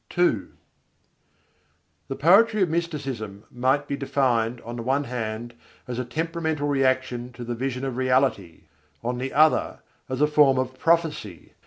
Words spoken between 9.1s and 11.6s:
the other, as a form of prophecy.